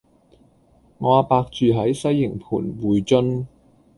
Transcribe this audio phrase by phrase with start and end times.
[0.97, 3.45] 我阿伯住喺西營盤薈臻